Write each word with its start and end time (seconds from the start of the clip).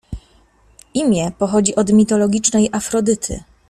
Imię 0.93 1.31
pochodzi 1.37 1.75
od 1.75 1.93
mitologicznej 1.93 2.69
Afrodyty. 2.71 3.43